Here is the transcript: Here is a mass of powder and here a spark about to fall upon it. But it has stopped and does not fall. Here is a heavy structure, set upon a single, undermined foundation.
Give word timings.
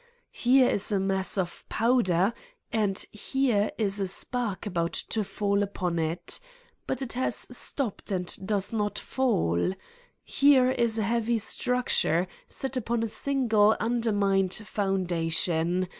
Here 0.33 0.67
is 0.67 0.91
a 0.91 0.99
mass 0.99 1.37
of 1.37 1.63
powder 1.69 2.33
and 2.73 2.97
here 3.11 3.71
a 3.77 3.87
spark 3.89 4.65
about 4.65 4.93
to 4.93 5.23
fall 5.23 5.61
upon 5.61 5.99
it. 5.99 6.39
But 6.87 7.03
it 7.03 7.13
has 7.13 7.35
stopped 7.55 8.09
and 8.11 8.35
does 8.43 8.73
not 8.73 8.97
fall. 8.97 9.75
Here 10.23 10.71
is 10.71 10.97
a 10.97 11.03
heavy 11.03 11.37
structure, 11.37 12.27
set 12.47 12.75
upon 12.75 13.03
a 13.03 13.07
single, 13.07 13.77
undermined 13.79 14.55
foundation. 14.55 15.87